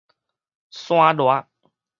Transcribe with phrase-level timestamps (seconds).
[0.71, 1.45] 山剌